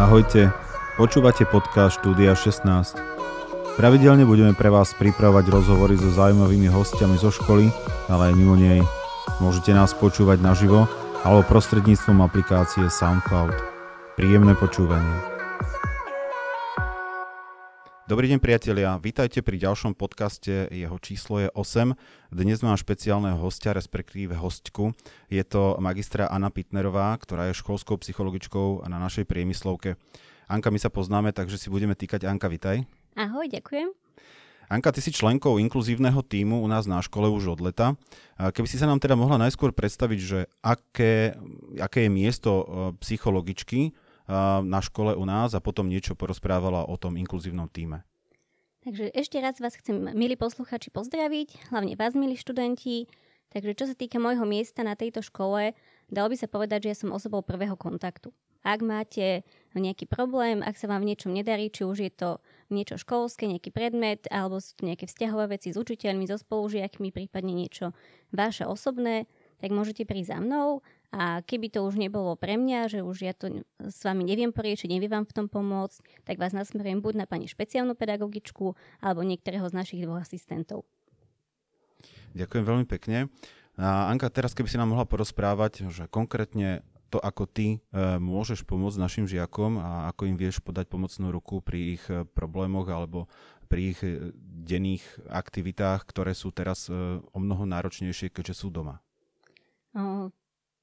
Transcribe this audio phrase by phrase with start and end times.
[0.00, 0.48] Ahojte,
[0.96, 2.64] počúvate podcast Štúdia 16.
[3.76, 7.68] Pravidelne budeme pre vás pripravovať rozhovory so zaujímavými hostiami zo školy,
[8.08, 8.80] ale aj mimo nej.
[9.44, 10.88] Môžete nás počúvať naživo
[11.20, 13.52] alebo prostredníctvom aplikácie SoundCloud.
[14.16, 15.29] Príjemné počúvanie.
[18.10, 21.94] Dobrý deň priatelia, vítajte pri ďalšom podcaste, jeho číslo je 8.
[22.34, 24.98] Dnes mám špeciálneho hostia, respektíve hostku.
[25.30, 29.94] Je to magistra Anna Pitnerová, ktorá je školskou psychologičkou na našej priemyslovke.
[30.50, 32.26] Anka, my sa poznáme, takže si budeme týkať.
[32.26, 32.82] Anka, vitaj.
[33.14, 33.94] Ahoj, ďakujem.
[34.66, 37.94] Anka, ty si členkou inkluzívneho týmu u nás na škole už od leta.
[38.42, 41.38] Keby si sa nám teda mohla najskôr predstaviť, že aké,
[41.78, 42.64] aké je miesto e,
[43.06, 43.94] psychologičky
[44.64, 48.04] na škole u nás a potom niečo porozprávala o tom inkluzívnom týme.
[48.80, 53.12] Takže ešte raz vás chcem, milí posluchači, pozdraviť, hlavne vás, milí študenti.
[53.52, 55.76] Takže čo sa týka môjho miesta na tejto škole,
[56.08, 58.32] dalo by sa povedať, že ja som osobou prvého kontaktu.
[58.60, 62.30] Ak máte nejaký problém, ak sa vám v niečom nedarí, či už je to
[62.68, 67.56] niečo školské, nejaký predmet, alebo sú to nejaké vzťahové veci s učiteľmi, so spolužiakmi, prípadne
[67.56, 67.96] niečo
[68.32, 69.24] vaše osobné,
[69.60, 73.34] tak môžete prísť za mnou a keby to už nebolo pre mňa, že už ja
[73.34, 77.26] to s vami neviem poriešiť, neviem vám v tom pomôcť, tak vás nasmerujem buď na
[77.26, 80.86] pani špeciálnu pedagogičku alebo niektorého z našich dvoch asistentov.
[82.38, 83.26] Ďakujem veľmi pekne.
[83.74, 87.78] A Anka, teraz keby si nám mohla porozprávať, že konkrétne to, ako ty e,
[88.22, 92.86] môžeš pomôcť našim žiakom a ako im vieš podať pomocnú ruku pri ich e, problémoch
[92.86, 93.26] alebo
[93.66, 94.30] pri ich e,
[94.62, 96.86] denných aktivitách, ktoré sú teraz
[97.34, 99.02] o mnoho náročnejšie, keďže sú doma.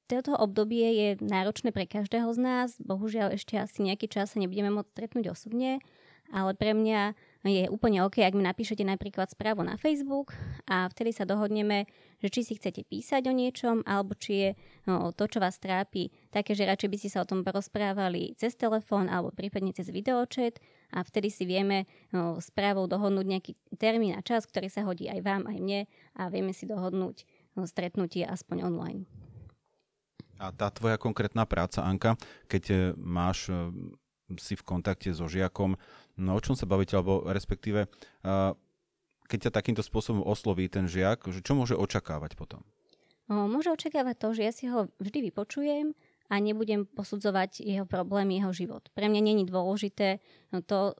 [0.07, 2.69] Toto obdobie je náročné pre každého z nás.
[2.79, 5.83] Bohužiaľ ešte asi nejaký čas sa nebudeme môcť stretnúť osobne,
[6.31, 7.11] ale pre mňa
[7.43, 10.31] je úplne OK, ak mi napíšete napríklad správu na Facebook
[10.63, 11.91] a vtedy sa dohodneme,
[12.23, 14.49] že či si chcete písať o niečom, alebo či je
[14.87, 18.55] no, to, čo vás trápi, také, že radšej by ste sa o tom porozprávali cez
[18.55, 20.63] telefón alebo prípadne cez videočet
[20.95, 21.83] a vtedy si vieme
[22.15, 25.79] no, správou dohodnúť nejaký termín a čas, ktorý sa hodí aj vám, aj mne
[26.15, 27.27] a vieme si dohodnúť
[27.59, 29.26] no, stretnutie aspoň online.
[30.37, 32.13] A tá tvoja konkrétna práca, Anka,
[32.45, 33.57] keď e, máš, e,
[34.37, 35.79] si v kontakte so žiakom,
[36.19, 37.87] no o čom sa bavíte, alebo respektíve,
[39.27, 42.59] keď ťa takýmto spôsobom osloví ten žiak, čo môže očakávať potom?
[43.27, 45.91] Môže očakávať to, že ja si ho vždy vypočujem
[46.27, 48.87] a nebudem posudzovať jeho problém, jeho život.
[48.91, 50.19] Pre mňa není dôležité
[50.67, 50.95] to,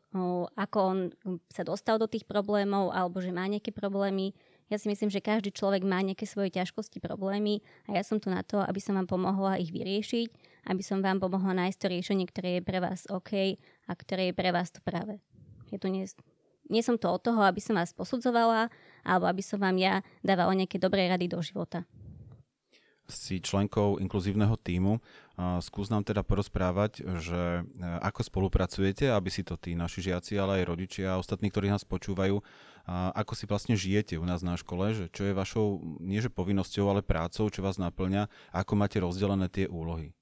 [0.56, 1.00] ako on
[1.52, 4.36] sa dostal do tých problémov alebo že má nejaké problémy.
[4.68, 8.28] Ja si myslím, že každý človek má nejaké svoje ťažkosti, problémy a ja som tu
[8.28, 10.28] na to, aby som vám pomohla ich vyriešiť,
[10.68, 13.56] aby som vám pomohla nájsť to riešenie, ktoré je pre vás OK
[13.88, 15.24] a ktoré je pre vás to práve.
[15.72, 16.04] Je tu nie,
[16.68, 18.68] nie som to od toho, aby som vás posudzovala
[19.08, 21.88] alebo aby som vám ja dávala nejaké dobré rady do života
[23.07, 25.00] si členkou inkluzívneho týmu.
[25.63, 27.62] Skús nám teda porozprávať, že e,
[28.01, 31.85] ako spolupracujete, aby si to tí naši žiaci, ale aj rodičia a ostatní, ktorí nás
[31.85, 32.41] počúvajú,
[32.90, 36.88] ako si vlastne žijete u nás na škole, že čo je vašou, nie že povinnosťou,
[36.88, 40.16] ale prácou, čo vás naplňa, ako máte rozdelené tie úlohy?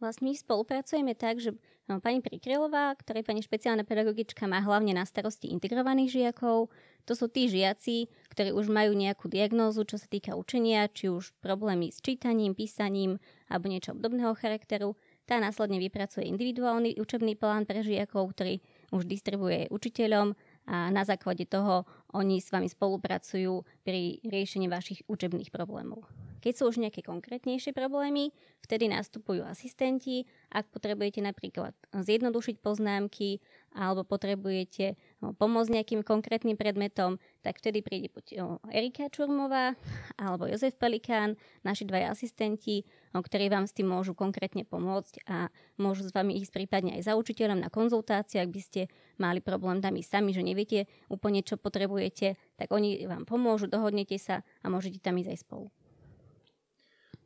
[0.00, 1.56] Vlastne my spolupracujeme tak, že
[2.04, 6.70] pani Prikrylová, ktorej pani špeciálna pedagogička má hlavne na starosti integrovaných žiakov,
[7.08, 11.34] to sú tí žiaci, ktorí už majú nejakú diagnózu, čo sa týka učenia, či už
[11.42, 13.18] problémy s čítaním, písaním
[13.50, 14.94] alebo niečo obdobného charakteru.
[15.26, 20.34] Tá následne vypracuje individuálny učebný plán pre žiakov, ktorý už distribuje učiteľom
[20.70, 26.06] a na základe toho oni s vami spolupracujú pri riešení vašich učebných problémov.
[26.40, 28.32] Keď sú už nejaké konkrétnejšie problémy,
[28.64, 30.24] vtedy nastupujú asistenti.
[30.48, 38.10] Ak potrebujete napríklad zjednodušiť poznámky alebo potrebujete no, pomôcť nejakým konkrétnym predmetom, tak vtedy príde
[38.10, 39.78] buď Erika Čurmová
[40.18, 42.82] alebo Jozef Pelikán, naši dvaja asistenti,
[43.14, 47.12] ktorí vám s tým môžu konkrétne pomôcť a môžu s vami ísť prípadne aj za
[47.14, 48.80] učiteľom na konzultáciu, ak by ste
[49.22, 54.42] mali problém tam sami, že neviete úplne, čo potrebujete, tak oni vám pomôžu, dohodnete sa
[54.60, 55.66] a môžete tam ísť aj spolu.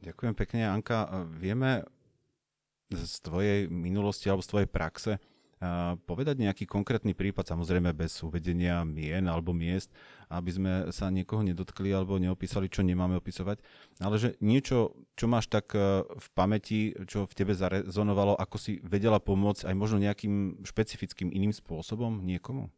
[0.04, 1.08] Ďakujem pekne, Anka.
[1.40, 1.88] Vieme
[2.92, 5.12] z tvojej minulosti alebo z tvojej praxe
[6.04, 9.92] povedať nejaký konkrétny prípad, samozrejme bez uvedenia mien alebo miest,
[10.28, 13.62] aby sme sa niekoho nedotkli alebo neopísali, čo nemáme opisovať,
[14.02, 18.82] ale že niečo, čo máš tak e, v pamäti, čo v tebe zarezonovalo, ako si
[18.82, 22.70] vedela pomôcť aj možno nejakým špecifickým iným spôsobom niekomu?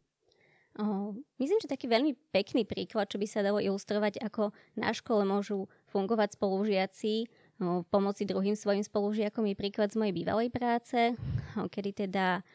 [1.41, 5.65] myslím, že taký veľmi pekný príklad, čo by sa dalo ilustrovať, ako na škole môžu
[5.89, 7.25] fungovať spolužiaci
[7.57, 11.17] v pomoci druhým svojim spolužiakom je príklad z mojej bývalej práce,
[11.73, 12.45] kedy teda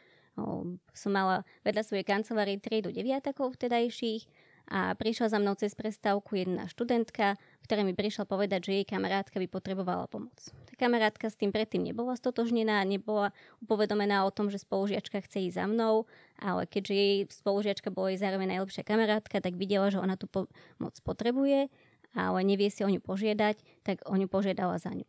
[0.92, 6.70] som mala vedľa svojej kancelárie triedu deviatakov vtedajších a prišla za mnou cez prestávku jedna
[6.70, 7.34] študentka,
[7.66, 10.38] ktorá mi prišla povedať, že jej kamarátka by potrebovala pomoc.
[10.70, 15.56] Tak kamarátka s tým predtým nebola stotožnená, nebola upovedomená o tom, že spolužiačka chce ísť
[15.58, 16.06] za mnou,
[16.38, 20.94] ale keďže jej spolužiačka bola jej zároveň najlepšia kamarátka, tak videla, že ona tú pomoc
[21.02, 21.66] potrebuje,
[22.14, 25.04] ale nevie si o ňu požiadať, tak o ňu požiadala za ňu.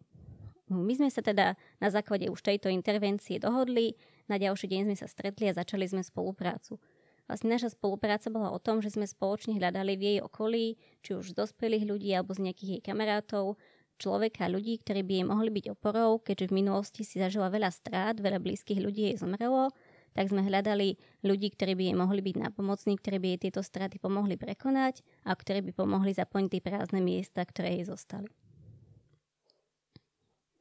[0.73, 3.93] My sme sa teda na základe už tejto intervencie dohodli,
[4.27, 6.79] na ďalší deň sme sa stretli a začali sme spoluprácu.
[7.23, 11.31] Vlastne naša spolupráca bola o tom, že sme spoločne hľadali v jej okolí, či už
[11.31, 13.55] z dospelých ľudí alebo z nejakých jej kamarátov,
[13.95, 18.19] človeka, ľudí, ktorí by jej mohli byť oporou, keďže v minulosti si zažila veľa strát,
[18.19, 19.71] veľa blízkych ľudí jej zomrelo,
[20.13, 23.97] tak sme hľadali ľudí, ktorí by jej mohli byť napomocní, ktorí by jej tieto straty
[23.97, 28.29] pomohli prekonať a ktorí by pomohli zaplniť tie prázdne miesta, ktoré jej zostali.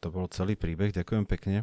[0.03, 1.63] To bol celý príbeh, ďakujem pekne.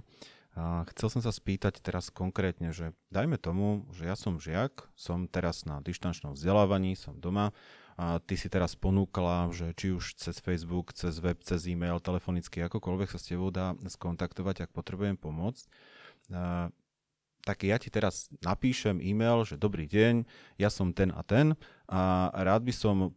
[0.60, 5.24] A chcel som sa spýtať teraz konkrétne, že dajme tomu, že ja som žiak, som
[5.32, 7.56] teraz na dištančnom vzdelávaní, som doma
[7.96, 12.60] a ty si teraz ponúkla, že či už cez Facebook, cez web, cez e-mail, telefonicky,
[12.60, 15.64] akokoľvek sa s tebou dá skontaktovať, ak potrebujem pomôcť.
[16.36, 16.68] A,
[17.48, 20.28] tak ja ti teraz napíšem e-mail, že dobrý deň,
[20.60, 21.56] ja som ten a ten
[21.88, 23.16] a rád by som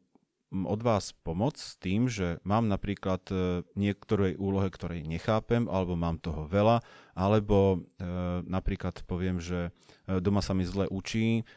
[0.52, 6.20] od vás pomoc s tým, že mám napríklad e, niektorej úlohe, ktorej nechápem, alebo mám
[6.20, 6.84] toho veľa,
[7.16, 8.04] alebo e,
[8.44, 9.72] napríklad poviem, že
[10.04, 11.48] e, doma sa mi zle učí.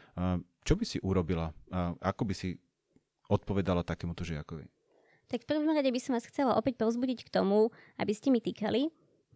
[0.66, 1.54] Čo by si urobila?
[2.02, 2.58] Ako by si
[3.30, 4.66] odpovedala takémuto žiakovi?
[5.30, 7.70] Tak v prvom rade by som vás chcela opäť povzbudiť k tomu,
[8.02, 8.90] aby ste mi týkali,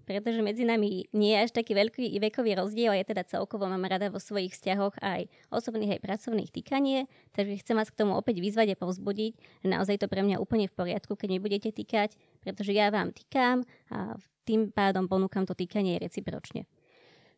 [0.09, 4.09] pretože medzi nami nie je až taký veľký vekový rozdiel, ja teda celkovo mám rada
[4.09, 7.05] vo svojich vzťahoch aj osobných, aj pracovných týkanie,
[7.37, 9.61] takže chcem vás k tomu opäť vyzvať a povzbudiť.
[9.69, 13.61] Naozaj to pre mňa úplne v poriadku, keď mi budete týkať, pretože ja vám týkam
[13.93, 14.17] a
[14.49, 16.65] tým pádom ponúkam to týkanie recipročne.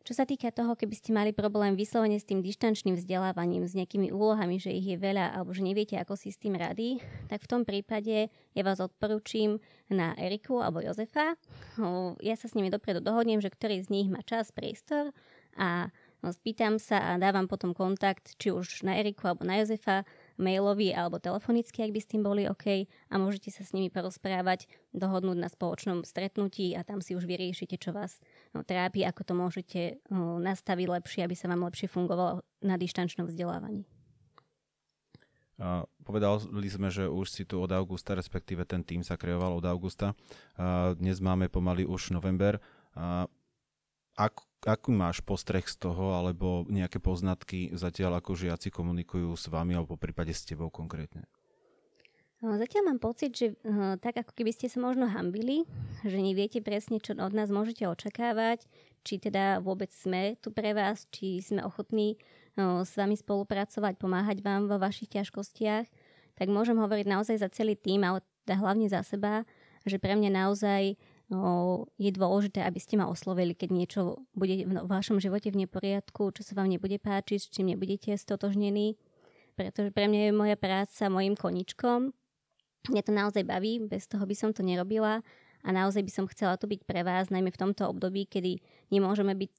[0.02, 4.10] Čo sa týka toho, keby ste mali problém vyslovene s tým dištančným vzdelávaním, s nejakými
[4.10, 6.98] úlohami, že ich je veľa alebo že neviete, ako si s tým rady,
[7.30, 11.38] tak v tom prípade ja vás odporúčim na Eriku alebo Jozefa.
[12.18, 15.14] Ja sa s nimi dopredu dohodnem, že ktorý z nich má čas, priestor
[15.54, 20.02] a spýtam sa a dávam potom kontakt či už na Eriku alebo na Jozefa
[20.40, 24.68] mailový alebo telefonicky, ak by s tým boli OK a môžete sa s nimi porozprávať,
[24.92, 28.20] dohodnúť na spoločnom stretnutí a tam si už vyriešite, čo vás
[28.52, 29.80] no, trápi, ako to môžete
[30.40, 33.84] nastaviť lepšie, aby sa vám lepšie fungovalo na dištančnom vzdelávaní.
[35.62, 39.66] Uh, povedali sme, že už si tu od augusta, respektíve ten tým sa kreoval od
[39.68, 40.16] augusta.
[40.58, 42.58] Uh, dnes máme pomaly už november.
[42.98, 43.30] Uh,
[44.18, 49.74] ak, aký máš postreh z toho, alebo nejaké poznatky zatiaľ, ako žiaci komunikujú s vami,
[49.74, 51.26] alebo v prípade s tebou konkrétne?
[52.42, 55.62] No, zatiaľ mám pocit, že uh, tak ako keby ste sa možno hambili,
[56.02, 58.66] že neviete presne, čo od nás môžete očakávať,
[59.06, 62.18] či teda vôbec sme tu pre vás, či sme ochotní
[62.58, 65.86] uh, s vami spolupracovať, pomáhať vám vo vašich ťažkostiach,
[66.34, 69.46] tak môžem hovoriť naozaj za celý tým, ale teda hlavne za seba,
[69.86, 70.98] že pre mňa naozaj
[71.96, 74.00] je dôležité, aby ste ma oslovili, keď niečo
[74.36, 79.00] bude v vašom živote v neporiadku, čo sa vám nebude páčiť, s čím nebudete stotožnení,
[79.56, 82.12] pretože pre mňa je moja práca mojim koničkom.
[82.92, 85.24] Mňa to naozaj baví, bez toho by som to nerobila.
[85.62, 88.58] A naozaj by som chcela to byť pre vás, najmä v tomto období, kedy
[88.90, 89.54] nemôžeme byť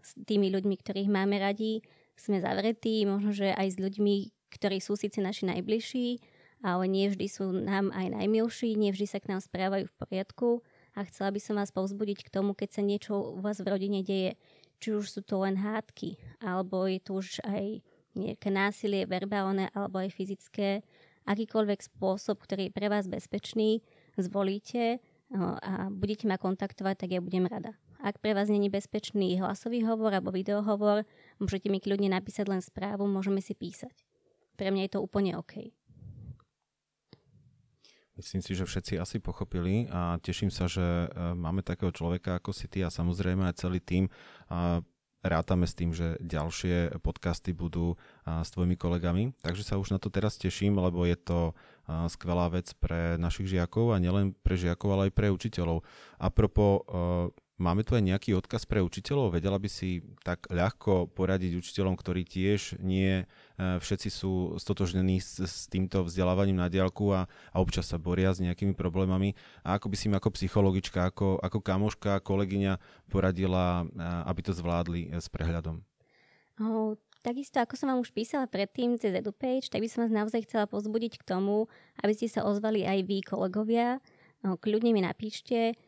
[0.00, 1.84] s tými ľuďmi, ktorých máme radi,
[2.16, 4.14] sme zavretí, možno, že aj s ľuďmi,
[4.48, 6.24] ktorí sú síce naši najbližší,
[6.64, 10.48] ale nie vždy sú nám aj najmilší, nie vždy sa k nám správajú v poriadku
[10.92, 14.04] a chcela by som vás povzbudiť k tomu, keď sa niečo u vás v rodine
[14.04, 14.36] deje,
[14.82, 17.80] či už sú to len hádky, alebo je to už aj
[18.12, 20.84] nejaké násilie verbálne alebo aj fyzické,
[21.24, 23.80] akýkoľvek spôsob, ktorý je pre vás bezpečný,
[24.18, 24.98] zvolíte
[25.30, 27.78] no, a budete ma kontaktovať, tak ja budem rada.
[28.02, 31.06] Ak pre vás není bezpečný hlasový hovor alebo videohovor,
[31.38, 33.94] môžete mi kľudne napísať len správu, môžeme si písať.
[34.58, 35.70] Pre mňa je to úplne OK.
[38.12, 42.52] Myslím si, že všetci asi pochopili a teším sa, že e, máme takého človeka ako
[42.52, 44.12] si ty a samozrejme aj celý tým.
[44.52, 44.84] A
[45.22, 47.94] rátame s tým, že ďalšie podcasty budú
[48.26, 49.32] s tvojimi kolegami.
[49.38, 51.54] Takže sa už na to teraz teším, lebo je to
[52.10, 55.86] skvelá vec pre našich žiakov a nielen pre žiakov, ale aj pre učiteľov.
[56.18, 56.82] A propo
[57.62, 59.38] Máme tu aj nejaký odkaz pre učiteľov?
[59.38, 63.24] Vedela by si tak ľahko poradiť učiteľom, ktorí tiež nie e,
[63.78, 68.42] všetci sú stotožnení s, s týmto vzdelávaním na diálku a, a občas sa boria s
[68.42, 69.38] nejakými problémami.
[69.62, 74.50] A ako by si im ako psychologička, ako, ako kamoška, kolegyňa poradila, e, aby to
[74.50, 75.78] zvládli e, s prehľadom?
[76.58, 80.42] Oh, Takisto, ako som vám už písala predtým cez EduPage, tak by som vás naozaj
[80.42, 81.70] chcela pozbudiť k tomu,
[82.02, 84.02] aby ste sa ozvali aj vy, kolegovia.
[84.42, 85.78] Kľudne mi napíšte,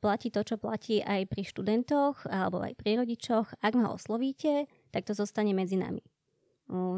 [0.00, 3.56] platí to, čo platí aj pri študentoch alebo aj pri rodičoch.
[3.64, 6.04] Ak ma oslovíte, tak to zostane medzi nami.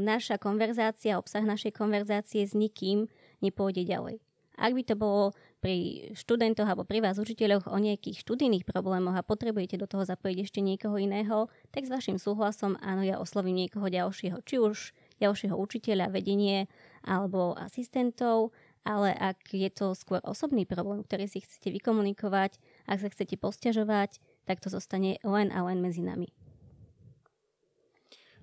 [0.02, 3.10] Naša konverzácia, obsah našej konverzácie s nikým
[3.42, 4.22] nepôjde ďalej.
[4.56, 9.26] Ak by to bolo pri študentoch alebo pri vás učiteľoch o nejakých študijných problémoch a
[9.26, 13.92] potrebujete do toho zapojiť ešte niekoho iného, tak s vašim súhlasom áno, ja oslovím niekoho
[13.92, 16.72] ďalšieho, či už ďalšieho učiteľa, vedenie
[17.04, 23.10] alebo asistentov, ale ak je to skôr osobný problém, ktorý si chcete vykomunikovať, ak sa
[23.10, 26.30] chcete posťažovať, tak to zostane len a len medzi nami.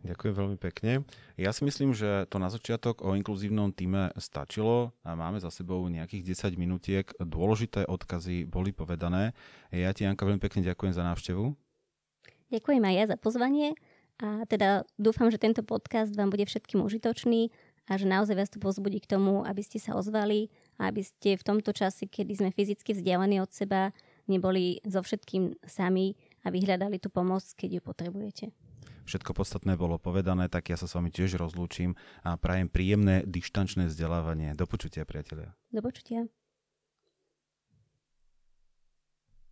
[0.03, 1.07] Ďakujem veľmi pekne.
[1.39, 5.79] Ja si myslím, že to na začiatok o inkluzívnom týme stačilo a máme za sebou
[5.87, 7.07] nejakých 10 minútiek.
[7.23, 9.31] Dôležité odkazy boli povedané.
[9.71, 11.55] Ja ti, Janka, veľmi pekne ďakujem za návštevu.
[12.51, 13.79] Ďakujem aj ja za pozvanie
[14.19, 17.49] a teda dúfam, že tento podcast vám bude všetkým užitočný
[17.89, 20.47] a že naozaj vás to pozbudí k tomu, aby ste sa ozvali
[20.79, 23.91] a aby ste v tomto čase, kedy sme fyzicky vzdialení od seba,
[24.31, 28.45] neboli so všetkým sami a vyhľadali tú pomoc, keď ju potrebujete.
[29.03, 33.91] Všetko podstatné bolo povedané, tak ja sa s vami tiež rozlúčim a prajem príjemné dištančné
[33.91, 34.55] vzdelávanie.
[34.55, 35.51] Do počutia, priatelia.
[35.75, 36.23] Do počutia.